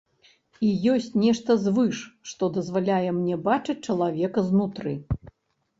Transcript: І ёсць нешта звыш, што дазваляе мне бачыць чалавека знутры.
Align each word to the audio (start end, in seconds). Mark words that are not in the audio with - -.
І 0.67 0.69
ёсць 0.93 1.09
нешта 1.23 1.57
звыш, 1.65 2.01
што 2.31 2.49
дазваляе 2.57 3.09
мне 3.19 3.35
бачыць 3.51 3.81
чалавека 3.87 4.39
знутры. 4.51 5.01